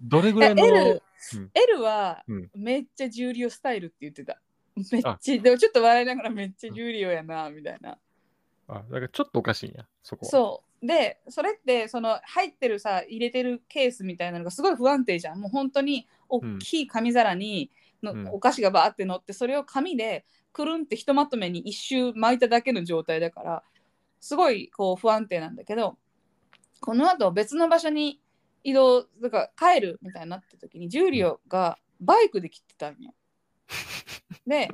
[0.00, 1.02] どれぐらいの、L,
[1.34, 4.40] うん L はうんめっちゃジュリオスタイルって言ってた。
[4.76, 7.98] めっちゃ、でもちょっと笑いながらめっちゃジュリオやな、みたいな。
[8.68, 10.30] あ、だからちょっとおかしいんや、そこは。
[10.30, 10.86] そう。
[10.86, 15.40] で、それって、その入ってるさ、入れてるケースみたいなのがすごい不安定じゃん。
[15.40, 17.70] もう本当に大きい紙皿に
[18.02, 23.62] の、うんお菓子がバーって乗って、それを紙でくるんってひとまとめに一周巻いただけの状態だから、
[24.20, 25.98] すごいこう不安定なんだけど、
[26.80, 28.20] この後別の場所に
[28.64, 33.14] 移動、だから帰るみたいになった時に、ジュリオがバイクで来てたんよ。
[34.46, 34.68] で、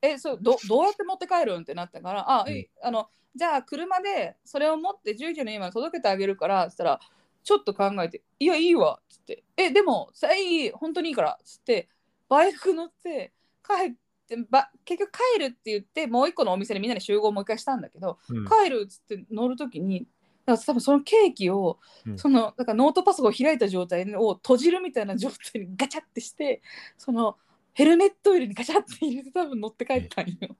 [0.00, 2.66] え、そうどどうやって持って帰るんってなったから、あ、うん。
[2.82, 7.00] あの、じゃあ車でそれを持って住居の家まで届けてあげるからっつったら
[7.44, 11.88] ちょっと考えて「いやいいわ」っつって「えでもさいい本当にいいから」っつって
[12.28, 13.32] バイク乗って
[13.64, 13.94] 帰っ
[14.26, 18.44] てば結局帰るって言ってもう一個のお店でみんなで集合もう一回したんだけど、うん。
[18.44, 20.08] 帰るっつって乗る時に
[20.48, 26.62] だから多分そのケーキを、うんそのだからノートパソコンを開いた状態を閉じるみたいな状態にガチャってして
[26.96, 27.36] その
[27.74, 30.56] ヘルメット入れにガチャって入れて多分乗って帰ったんよ。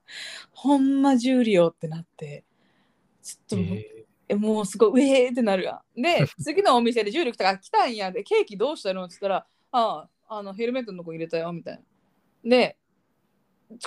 [0.53, 2.45] ほんまジュリオってなって
[3.23, 6.03] ちょっともう,、ええもうすごい、えーってなるやん。
[6.03, 11.83] で、 次のお店で重力とか来たんやで、ケーキどうしたのって言ったら、ああ、あのヘルメットのとこ入れたよ、みたい
[12.45, 12.51] な。
[12.51, 12.77] で、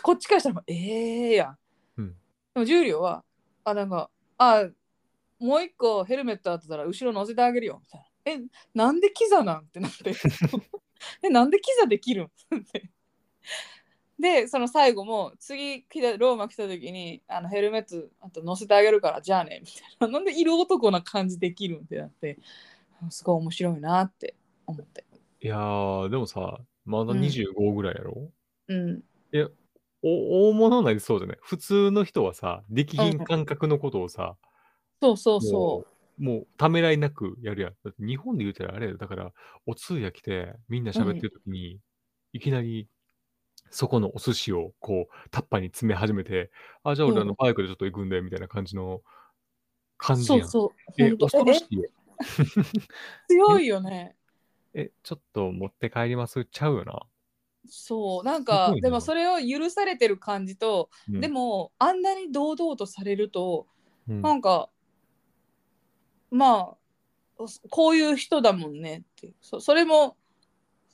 [0.02, 1.58] こっちからしたら、ええやん。
[1.98, 2.16] うん
[2.56, 3.24] でも、重量は、
[3.64, 4.10] あ、なんか、
[4.40, 4.68] あ
[5.42, 8.08] もう一個ヘルメットあったら後ろ乗せてあげるよ、みたいな。
[8.46, 9.62] え、なんでキザなん？
[9.62, 10.14] ってなって。
[11.24, 12.30] え、なんでキザできるん？
[14.20, 20.20] で、その最後も、次来た、ローマ来た時に、あのヘルメットあと乗せてあげるから、じゃあね、みたいな。
[20.20, 21.86] なんで色男な感じできるん？
[21.86, 22.38] ってなって、
[23.10, 24.36] すごい面白いなって
[24.68, 25.06] 思って。
[25.42, 28.32] いやー、でもさ、まだうん25ぐらいやろ、
[28.68, 29.04] うん。
[30.04, 31.38] お大物になりそうじゃない？
[31.42, 34.36] 普通の人はさ、力品感覚のことをさ、
[35.02, 35.86] そうそうそ
[36.20, 37.72] もうためらいなくやるやん。
[37.84, 39.34] だって日本で言うたらあれだから、
[39.66, 41.80] お通夜来て、みんな喋ってる時に、
[42.34, 42.88] いきなり、
[43.72, 46.52] そこのお寿司をこう、タッパーに詰め始めて、
[46.84, 49.02] あ、じゃあ俺うんあのバイクでちょっと行くんで、みたいな感じの
[49.98, 50.20] 感う。
[50.22, 50.48] じやん。
[50.48, 51.04] そうそう。
[51.04, 51.90] え、恐ろしえいよ。
[53.28, 54.16] 強いよね。
[54.74, 56.46] え、ちょっと持って帰ります？
[56.46, 57.08] ちゃうよな。
[57.68, 58.24] そう。
[58.24, 63.68] なんすかでもそれを許されてる感じと、うんでも、あんなに堂々とされると、
[64.08, 64.70] うんなんか
[66.32, 66.76] ま
[67.38, 69.34] あこういう人だもんねって。
[69.42, 70.16] そそれも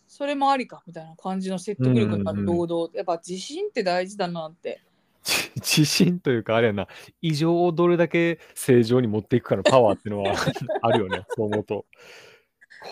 [0.07, 4.81] それもありかみたいな感じの説得力のあるうんうん堂々、やっぱ自信って大事だなって。
[5.23, 6.87] じ 自信というか、あれやな、
[7.21, 10.33] 異常をどれだけ正常に持っていくかのパワーっていうのは
[10.81, 11.85] あるよね、そう思うと。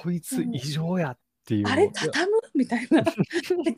[0.01, 1.71] こいつ異常やっていうの。
[1.71, 2.39] あれ畳む？
[2.53, 3.01] みたいな。
[3.01, 3.77] で畳んでる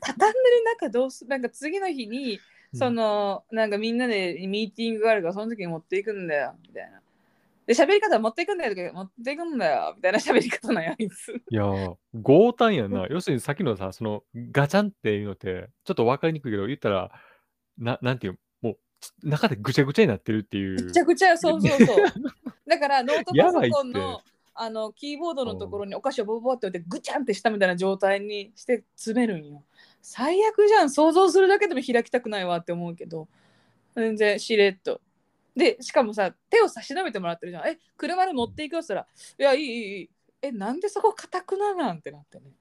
[0.80, 2.39] 中どうすなんか次の日に
[2.73, 2.80] うん。
[2.80, 6.56] そのなんかみんなでミーティングがあるからその時に持っていくんだよ。
[6.67, 7.01] みたいな
[7.67, 8.73] で喋り方は持っていくんだよ。
[8.73, 9.93] とか持っていくんだよ。
[9.97, 11.34] みたいな喋り方なんやあいつ。
[11.34, 13.08] いやー、強胆やな。
[13.10, 17.12] 要するにさっきのさ、そのガチャンっていうのって、ちょっと分かりにくいけど、言ったら、
[17.77, 18.77] ななんていう、もう
[19.30, 20.86] 中でぐちゃぐちゃになってるっていう。
[20.86, 21.97] めちゃくちゃそうそうそう。
[22.65, 24.21] だからノートパソコンの
[24.53, 29.62] あのキーボードのところにお菓子をボボボって置いてぐちゃんってしたみたいな状態にして詰めるんよ。
[30.01, 30.89] 最悪じゃん。
[30.89, 33.27] 想像するだけでも開きたくないわって思うけど。
[33.95, 35.01] 全然しれっと
[35.58, 37.67] でしかもさ手を差し伸べてもらってるじゃん。
[37.67, 40.10] え車で持っていくよって言ったらいやいいいいいい。
[40.43, 42.52] えなんでそこ硬くななんてなってね。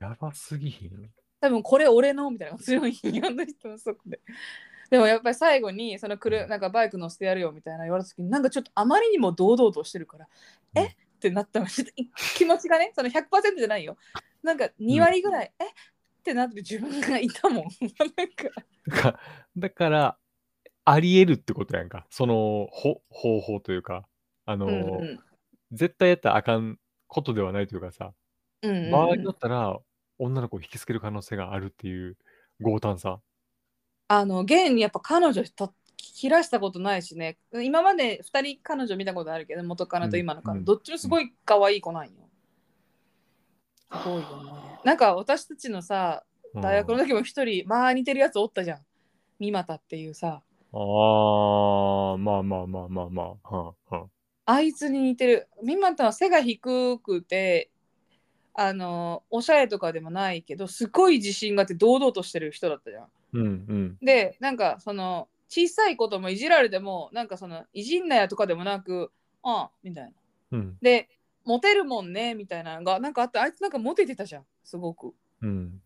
[0.00, 1.10] やばすぎひん。
[1.40, 4.20] 多分これ俺のみたいな強いんよあの人のそこで。
[4.90, 10.28] でもやっぱり最後にそのくるなんかバイク乗せてやるよみたいな言われた時になんかちょっとあまりにも堂々としてるから、
[10.76, 10.82] うん。
[10.82, 10.86] え？
[10.86, 11.66] ってなったの。
[11.66, 13.96] ちょっとい気持ちがねその100%じゃないよ。
[14.42, 15.64] なんか2割ぐらい、え？
[15.64, 15.68] っ
[16.22, 17.64] てなってる自分がいたもん。
[18.16, 18.28] なん
[18.90, 19.20] か
[19.56, 20.18] だから
[20.84, 22.06] あり得るってことやんか。
[22.10, 24.06] そのほ方法というか、
[24.46, 25.18] あのー、うんうん。
[25.72, 28.12] 絶対やったらあかんことではないというかさ、
[28.62, 28.90] うんうんうん。
[28.90, 29.78] 場合によったら
[30.18, 32.16] 女の子を引きつける可能性があるっていう
[32.62, 33.20] 強胆さ。
[34.08, 37.38] あの現にやっぱ彼女と切らしたことないしね。
[37.52, 40.64] 今まで2人彼女見たことあるけど元カノと今のカノ、うん。
[40.64, 42.10] どっちもすごい可愛い子なんよ。
[43.92, 44.52] すごいよね。
[44.84, 46.62] なんか私たちのさうん。
[46.62, 48.80] 大学の時も一人まあ似てるやつおったじゃん。
[49.38, 53.28] 三股っていうさああ、まあまあまあまあまあ。
[53.28, 53.38] は
[53.90, 54.06] あは
[54.46, 55.48] あ、あいつに似てる。
[55.62, 57.70] 三股は背が低くて
[58.54, 63.06] あのおしゃれとかでもないけどすごい自信があって堂々としてる人だったじゃん。
[63.32, 63.98] うんうん。
[64.02, 70.10] でなんかその小さいこともいじられてもなんかそのいじんなやとかでもなくああみたいな。
[70.52, 70.78] うん。
[70.80, 71.08] で
[71.44, 75.14] モテるもんねみたいなのがなんかあってあいつなんかモテてたじゃんすごく。
[75.42, 75.80] うん。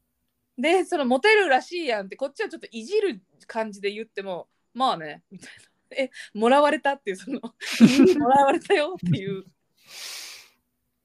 [0.59, 5.49] でそのモテるらしいやんってこっちはちょっといじる感じで言ってもまあねみたい
[5.91, 7.41] なえもらわれたっていうその
[8.19, 9.45] もらわれたよっていう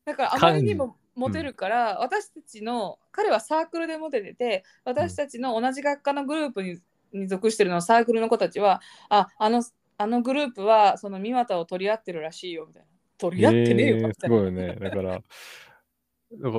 [0.06, 6.80] だからあまりにもモテるから、私たちの彼はサークルでモテてて私たちの同じ学科のグループに
[7.12, 9.64] に属してるのサークルの子たちはああの
[9.98, 14.76] あのグループはその三股を取り合ってるらしいよみたいな取り合ってねえよえーみたいなすごいよね。
[14.76, 16.58] だから、だか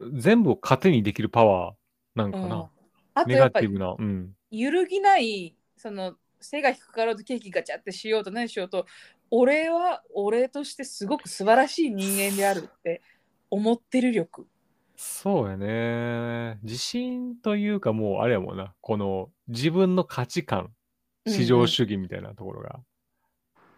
[0.00, 1.74] ら全部を糧にできるパワー
[2.16, 2.70] なんかうんな。
[3.14, 3.66] あとやっぱり。
[3.68, 3.70] う
[4.02, 4.34] ん。
[4.50, 8.86] 揺るぎないその背が低かろうとケーキガチャってしようと何しようと
[9.30, 13.02] 俺は俺としてすごく素晴らしい人間であるって
[13.50, 14.46] 思ってる力。
[14.96, 16.58] そうやね。
[16.62, 18.74] 自信というかもうあれやもんな。
[18.80, 20.74] この自分の価値観、
[21.26, 22.80] 至上主義みたいなところが。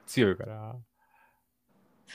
[0.06, 0.76] 強いから。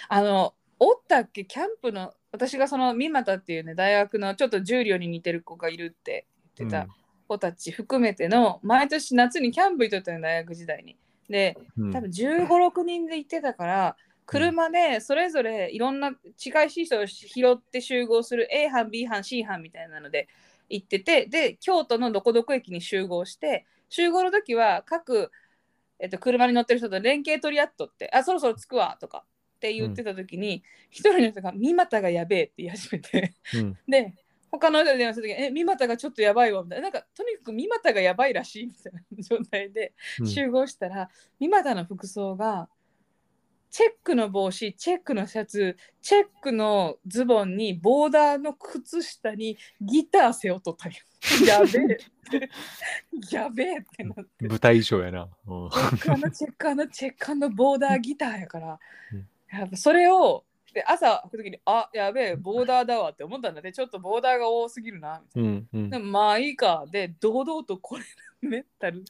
[0.09, 1.45] あのおったっけ？
[1.45, 6.87] キャンプの私がその三股っていうね大学のちょっと重量に似てる子がいるって言ってた
[7.27, 10.97] 子たち含めての、毎年夏にキャンプ行っとったの大学時代に。
[11.29, 11.91] でうん。
[11.91, 20.27] 多分1 5 6人で行ってたから車でそれぞれいろんな近い人を拾って集合する A 班 B 班 C 班みたいなので
[20.69, 25.31] 行っててで京都のどこどこ駅に集合して集合の時は各、
[25.99, 29.23] えっと、車に乗ってる人と連携取り合っとってあそろそろ着くわとか
[29.57, 30.61] って言ってた時に
[30.91, 33.33] 一、人の人が「三股がやべえ」って言い始めて。
[33.55, 33.77] うん。
[33.87, 34.13] で
[34.51, 36.83] 他の人に電話した時に「え三股がちょっとやばいわ」みたいな。
[36.83, 40.27] なんかとにかく三股がやばいらしいみたいな状態でうん。
[40.27, 42.69] 集合したら、三股の服装が
[43.69, 50.97] チェックの帽子チェックのシャツチェックのズボンにボーダーの靴下にギター背負っとったんよ。
[51.45, 52.49] やべえ。
[53.31, 54.47] やべえってなって。
[54.47, 55.29] 舞台衣装やな。
[55.47, 55.69] うん。
[55.69, 58.79] チェッカーのチェッカーのチェッカーのボーダーギターやから、
[59.13, 59.27] うん。
[59.51, 65.49] やっぱそれをで朝開く時にあやべえボーダーだわって思ったんだねちょっとボーダーが多すぎるなみたいな。
[65.49, 68.03] うんうんでもまあいいかで堂々とこれ
[68.41, 69.03] メンタル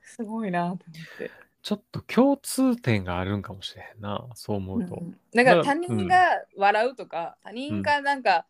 [0.00, 0.78] すごいなと思っ
[1.18, 1.30] て。
[1.62, 4.26] ちょっと共通点があるんかもしれへんな。
[4.34, 4.96] そう思うと。
[4.96, 8.44] うんだからまあ他人が笑うとか、他人がなんか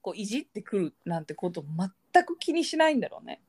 [0.00, 1.64] こういじってくるなんてこと
[2.12, 3.40] 全く気にしないんだろうね。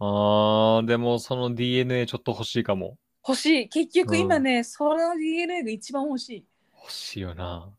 [0.00, 2.96] あー、でもその DNA ちょっと欲しいかも。
[3.26, 6.44] 欲しい結局今ね、その DNA が一番欲しい。
[6.82, 7.70] 欲しいよな。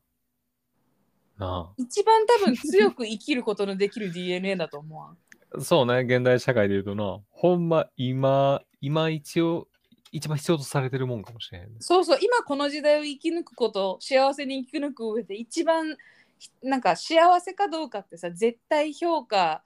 [1.38, 5.16] な一番多分強く生きることのできる DNA だと思
[5.54, 5.62] う。
[5.62, 9.66] そうね、現代社会で言うとな、ほんま今、今一応
[10.12, 11.76] 一番必要とされてるもんかもしれへんね。
[11.80, 15.96] そうそう今この時代を生き抜くこと幸せに生き抜く上で一番
[16.38, 19.62] ひなんか幸せかどうかってさ絶対評価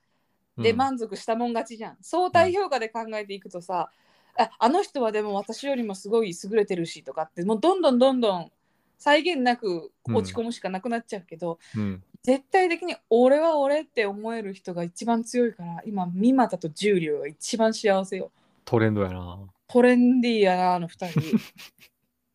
[0.59, 3.90] でうん満足したもん勝ちじゃん、相対評価で考えていくとさ、
[4.37, 8.53] ああの人はでも私よりもすごい優れてるしとかってもうどんどんどんどん
[8.98, 12.02] 際限なく落ち込むしかなくなっちゃうけど、うん。
[12.22, 18.33] 絶対的に俺は俺って思える人が一番強いから今三股と重量が一番幸せよ
[18.64, 19.40] トレンドやな。
[19.68, 21.20] トレンディーやなあの二人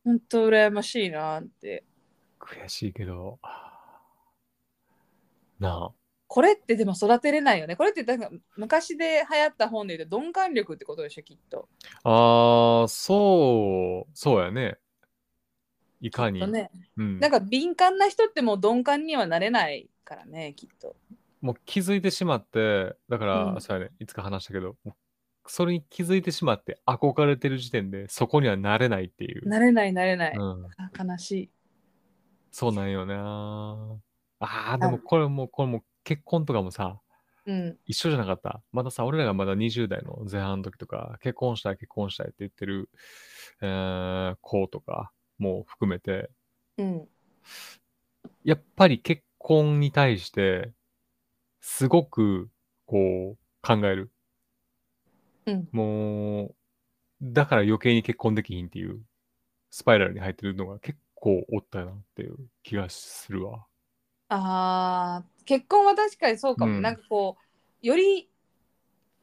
[0.03, 1.83] ほんと羨ましいなって
[2.39, 3.39] 悔しいけど。
[5.59, 5.91] なあ。
[6.27, 11.67] これってでも育てれないよねこれってなんか昔で流行った本で言うと鈍感力ってことでしょきっと
[12.03, 14.77] ああ、そう、そうやね。
[15.99, 16.45] いかに。
[16.51, 16.71] ね。
[16.97, 17.19] うん。
[17.19, 20.95] なんか敏感な人ってもう鈍感にはなれないからねきっと。
[21.41, 23.61] もう気づいてしまって、だから、うん。
[23.61, 24.75] そうやね、いつか話したけど、
[25.47, 29.47] それに気づいてしまって憧れてる時点でそこにはなれないっていう。
[29.47, 31.49] なれないなれない、うん、あ悲しい。
[32.51, 33.99] そうなんよな。
[34.39, 36.99] ああ、でもこれも、これも結婚とかもさ、
[37.45, 37.77] うん。
[37.85, 38.61] 一緒じゃなかった。
[38.71, 42.89] まださ、俺らがまだ20代の前半の時とか、結婚したい、結婚したいって言ってる、
[43.61, 46.29] えー子とかも含めて、
[46.77, 47.09] うん。
[48.43, 50.73] やっぱり結婚に対して、
[51.61, 52.49] すごく、
[52.85, 54.11] こう、考える。
[55.45, 55.69] うん。
[55.71, 56.55] もう、
[57.21, 59.03] だから余計に結婚できひんっていう、
[59.71, 63.67] スパイラルに入ってるのが結構おったなっていう気がするわ。
[64.29, 66.81] あー結婚は確かにそうかも、うん。
[66.81, 67.37] なんかこ
[67.81, 68.29] うより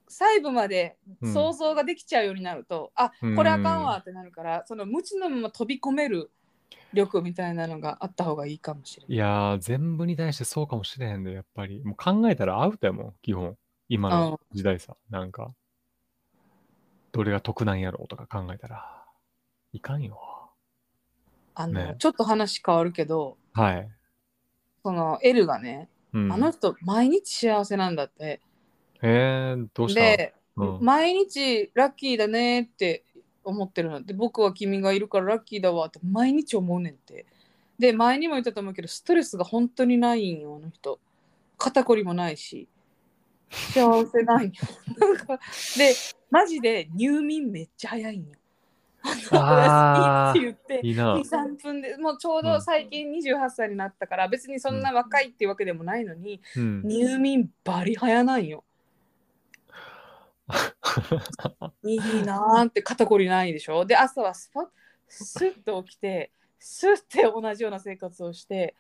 [0.09, 6.31] 細部までうん想像ができちゃうようになると、あこれあかんわってなるから、その無知のまま飛び込める
[6.93, 9.15] 力みたいなのがあった方がいいかもしれない。
[9.15, 11.83] いやー、全部に対してそうかもしれへんで、やっぱり。
[11.85, 13.57] もう考えたらアウトやもん、基本。
[13.89, 15.53] 今の時代さ、なんか。
[17.13, 19.05] どれが得なんやろうとか考えたら。
[19.73, 20.21] いかんよ。
[21.55, 23.89] あのねちょっと話変わるけどはい。
[24.83, 28.41] その L がね、うん、あの人毎日幸せなんだって。
[29.07, 30.01] えー、どうした？
[30.01, 30.79] で、うん。
[30.81, 33.05] 毎日ラッキーだねって
[33.45, 34.03] 思ってるの。
[34.03, 37.27] で僕は君がいるからラッキーだわって毎日思うねんって。
[37.79, 40.99] で前にも言ったと思うけどストレスが本当にないんよあの人。
[41.59, 42.69] 肩こりもないし
[43.51, 44.49] 幸せない。
[44.49, 44.55] んよ
[44.99, 45.39] なんか
[45.79, 45.95] で
[46.31, 48.27] マジで入眠めっちゃ早いんよ。
[49.07, 51.15] って言っていいな。
[51.15, 52.63] 23分でもうちょうどうん。
[52.63, 56.83] 最近28歳になったから別にそんな若いっていうわけでもないのに、うん。
[56.83, 58.65] 入眠バリ早なんよ
[61.85, 63.85] いいなーって肩こりないでしょ？
[63.85, 64.67] で朝はスパッ
[65.09, 68.75] スッと起きてスッて同じような生活をして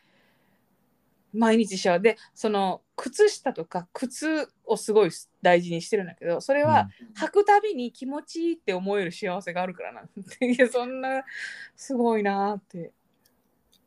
[1.32, 5.10] 毎日シャワーでその靴下とか靴をすごい
[5.42, 6.88] 大事にしてるんだけどそれは
[7.20, 10.46] 履くたびに気持ちいいって思える幸せがあるからなんて。
[10.50, 11.24] いやそんな
[11.74, 12.92] すごいなーって。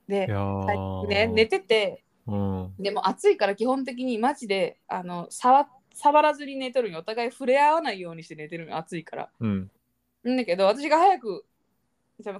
[0.08, 0.28] で
[1.08, 2.76] ね寝ててうん。
[2.78, 5.68] でも暑いから基本的にマジであの触
[6.00, 7.00] 触らずに寝とるんよ。
[7.00, 8.66] お互い触れ合わないようにして寝てる。
[8.66, 9.30] んよ暑いから。
[9.40, 9.70] うん。
[10.28, 11.46] んだけど私が早く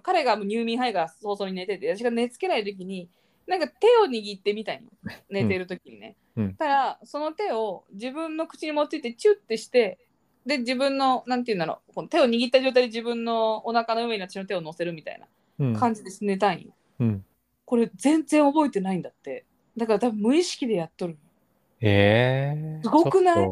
[0.04, 3.10] 彼がもう入眠早いから早々に寝てて私が寝つけない時に
[3.48, 4.90] なんか手を握ってみたいよ
[5.30, 6.56] 寝てる時にね、うん。
[6.56, 9.98] たらその手を自分の口に持っていってチュッてして
[10.46, 11.94] で自分のなんていうんだろう。
[11.94, 15.28] この手を握った状態で自分のお腹の上に私の手を乗せるみたいな
[15.60, 15.76] うん。
[15.76, 17.26] 感じで寝たいんよ、うん。
[17.66, 19.46] これ全然覚えてないんだって。
[19.78, 21.18] だから多分無意識でやっとる
[21.82, 22.84] えー。
[22.84, 23.48] すごくない？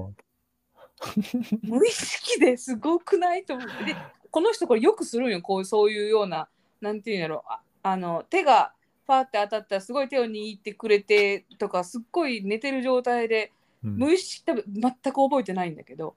[1.61, 3.95] 無意識ですごくないと思ってで
[4.31, 5.41] この人これよくするんよ。
[5.41, 6.49] こうそういうような
[6.81, 7.43] なんていうんやろ。
[7.47, 8.73] ああの手が
[9.05, 16.13] パーって当たったらすごい手を握ってくれてとかすっごい寝てる状態で無意識多分全く覚えてないんだけどっ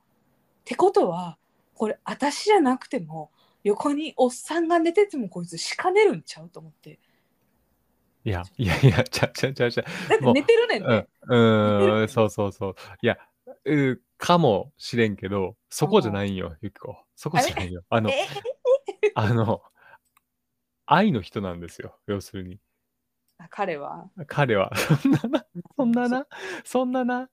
[0.64, 1.36] てことは
[1.74, 3.30] これ私じゃなくても
[3.62, 6.98] 横におっさんが寝ててもこいつしかねるんちゃうと思って
[8.24, 9.83] いや、いやいや、ちゃちゃちゃちゃ。
[9.83, 12.74] だって寝てるねんね、うん、うーん、そうそうそう。
[13.02, 13.18] いや、
[13.64, 16.98] うかもしれんけど、そこじゃないんよ、ゆきこ。
[17.16, 17.83] そこじゃないよ。
[17.88, 18.26] あの、え？
[19.14, 19.62] あの、
[20.86, 22.61] 愛の人なんですよ、要するに。
[23.38, 24.70] あ彼は、彼は。
[24.76, 26.26] そんなな、そんなな、
[26.64, 27.30] そんなな、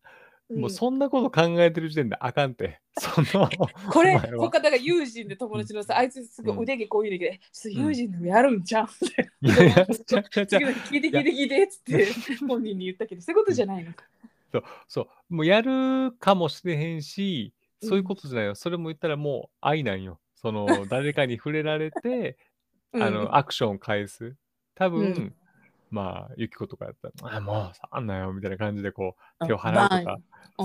[0.50, 2.80] もうそんなこと考えてる時点であかんて。
[3.00, 3.50] その、
[3.91, 8.88] これ他だから友人で友達のさ、あいつすごい腕毛こういうので、ちょっと友人でもやるんちゃう？
[8.88, 12.08] って、いやいや、聞いて聞いて聞いてっつって
[12.48, 14.06] 本人に言ったけどそういうことじゃないのか。
[14.52, 18.56] そう、そう、もうやるかもしれへんし、そういうことじゃないよ。
[18.56, 20.20] それも言ったらもう愛なんよ。
[20.36, 22.38] その、 誰かに触れられて、
[22.93, 23.14] あうん。
[23.14, 24.36] の、アクションを返す。
[24.76, 25.36] 多分、うん
[25.89, 30.17] まあ、ゆきことかやったら、あ、もう、触んなよ、みたいな感じで、こう、手をあ払うとか、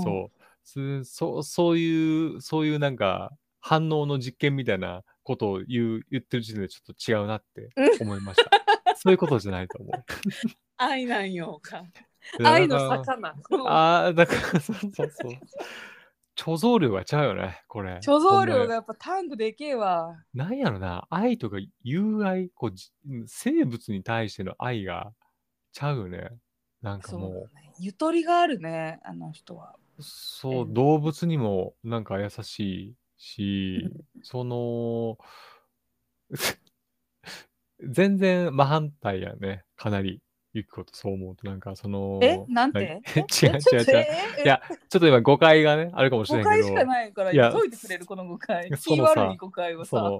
[0.02, 8.50] そう、すそう、そういう、そういうなんか、反応の実験みたいなことを言う言ってる時点でちょっと違うなってうん思いました。
[8.96, 10.04] そういうことじゃないと思う。
[10.76, 11.84] 愛なんよか。
[12.44, 13.36] 愛の魚。
[13.66, 15.32] ああ、だから、そうそうそう。
[16.36, 18.02] 貯蔵量がちゃうよね、これ。
[18.02, 20.24] 貯蔵量がやっぱタンクでけえわ。
[20.34, 22.90] なんやろな、愛とか友愛、こうじ
[23.26, 25.12] 生物に対しての愛が
[25.72, 26.30] ちゃうよね。
[26.82, 27.74] なんかそうもだね。
[27.78, 29.76] ゆとりがあるね、あの人は。
[29.98, 32.60] う、そうう、ん動物にもなんか優し
[32.90, 35.18] いし、その、
[37.80, 40.22] 全然真反対やね、かなり。
[40.54, 42.44] ゆきことそう思うと、なんかその、え？
[42.48, 43.00] なんて？
[43.14, 44.06] 何 違う違う違う。
[44.40, 46.74] ういや、ちょっと今誤解がね、あるかもしれ誤ないけど。
[46.74, 48.70] 解しかないから解いてくれるこの誤解。
[48.76, 50.18] そのさ気悪い誤解をさ。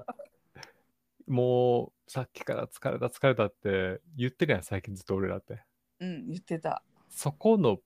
[1.27, 5.63] もうさっきから疲れた疲れたって言ってるやん最近ずっと俺らって
[5.99, 6.83] うん、言ってた。
[7.09, 7.79] そこの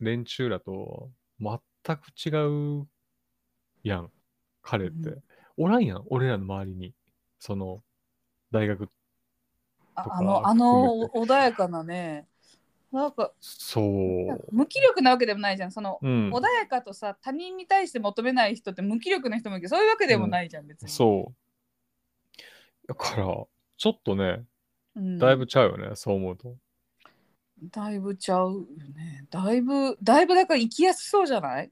[0.00, 1.10] 連中らと
[1.40, 1.58] 全
[1.96, 2.86] く違う
[3.82, 4.10] やん
[4.62, 5.22] 彼って、うん
[5.58, 6.92] おらんやん俺らの周りに
[7.38, 7.82] その
[8.50, 8.90] 大学
[9.96, 12.28] あ あの、あの穏やかなね。
[12.92, 15.72] なんか、そう無気力なわけでもないじゃん。
[15.72, 20.88] その、うん穏やかとさ、他人に対して求めない人って無気力な人もいるけど、そういうわけでもないじゃん、別に。
[20.90, 24.44] そうだからちょっとね
[24.96, 26.56] うんだいぶちゃうよね、そう思うと
[27.72, 29.26] だいぶちゃうよね。
[29.30, 31.70] だいぶ、だいぶだから生きやすそうじゃない？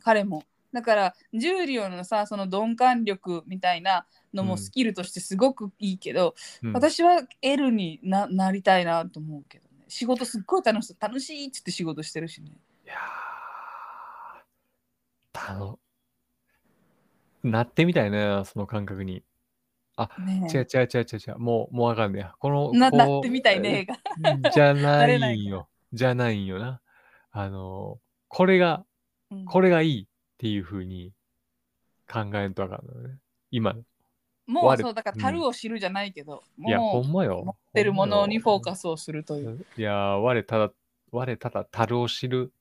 [0.00, 0.44] 彼も。
[0.74, 9.84] だから、ジュリオのさ、その鈍感力みたいなのうんもスキルとしてすごくいいけど、うん私は L にななりたいなと思うけどね。
[9.86, 10.96] 仕事すっごい楽しそう。
[11.00, 12.50] 楽しいっつって仕事してるしね。
[12.84, 12.98] いやー、
[15.32, 15.78] たの、
[17.44, 19.22] なってみたいね、その感覚に。
[20.18, 22.34] ね違う違う違う違うもう、もうわかんねや。
[22.40, 23.86] この、ななってみたいね。
[24.42, 24.50] が。
[24.50, 25.68] じゃないよ。
[25.92, 26.80] じゃないんよな。
[27.30, 28.84] あの、これが、
[29.30, 31.12] うんこれがいいっていうふうに
[32.10, 33.18] 考えんとあかんのよね。
[33.50, 33.70] 今。
[33.72, 33.82] 我
[34.46, 37.40] もうそう、だから樽を知るじゃないけど、いや、ほもんまよ。
[37.42, 38.80] う持ってるものにフォーカス。
[38.80, 39.64] スをするという。
[39.76, 40.72] いや、我ただ、
[41.12, 42.52] 我ただ樽を知る。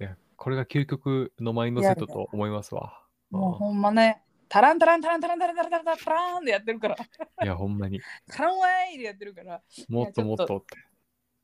[0.00, 3.02] いや、これが究極のマインドセットと思いますわ。
[3.30, 6.96] もうほんまね、タランタランタランタランタランタランタランタランタランでやってるから、
[7.42, 8.00] いや、ほんまに。
[8.28, 10.76] タランワイでやってるから、もっともっとって。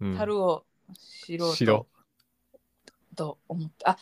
[0.01, 0.65] うん樽を
[1.25, 1.87] 知ろ
[3.13, 3.87] うと思って。
[3.87, 3.97] あ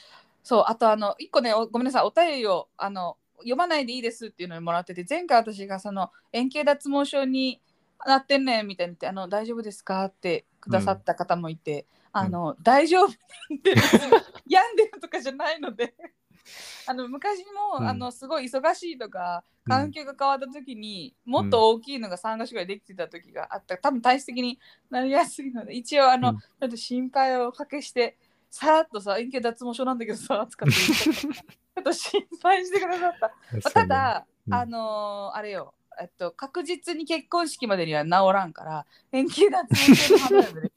[0.46, 7.60] そう、あとあの、一個ね、おごめんなさい、お便りをあの読まないでいいですっていうのにもらってて、前回私がその円形脱毛症に
[8.06, 13.74] なってんねんみたいに言って、あの大丈夫ですかってくださった方もいて、あの、大丈夫なんて
[14.46, 15.96] 病んでるとかじゃないので。
[16.86, 17.88] あの昔も、うん。
[17.88, 23.76] あのすごい忙しいとか環境が変わった時に、もっと大きいのが3か所ぐらいできてた時があった。
[23.78, 26.38] 多分体質的になりやすいので一応あの、うん。
[26.38, 28.16] ちょっと心配をおかけして
[28.56, 34.54] さらっとさ円形脱毛症なんだけどさ使ってちょっと心配してくださった、 まあただ、うん。
[34.54, 40.72] あのーあれよえっと確実に結婚式までには治らんから円形脱毛症の花嫁で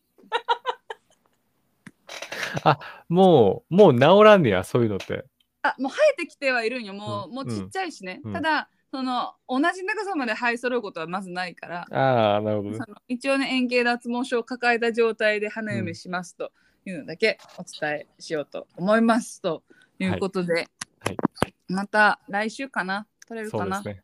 [3.08, 5.24] もう、もう治らんねや、そういうのって。
[5.62, 6.94] あもう生えてきてはいるんよ。
[6.94, 7.36] もう,、うん。
[7.36, 8.34] もうちっちゃいしね、うん。
[8.34, 16.52] ただその同じ長さまで生え揃うことはまずないから、ああ、なるほどね一応ね円形脱毛症を抱えた状態で花嫁しますと
[16.90, 19.64] いうのだけお伝えしようと思いますと
[20.00, 20.68] いうことで、はい
[21.68, 23.06] また来週かな？
[23.28, 23.76] 取れるかな？
[23.78, 24.04] そうですね。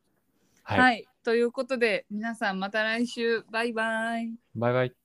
[0.61, 1.05] はい、はい。
[1.23, 4.31] ということで皆さんまた来週バイバイ。
[4.55, 5.04] バイバイ。